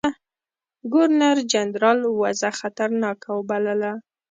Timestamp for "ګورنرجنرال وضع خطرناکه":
0.91-3.29